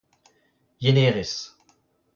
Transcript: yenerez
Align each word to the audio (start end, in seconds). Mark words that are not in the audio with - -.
yenerez 0.81 1.33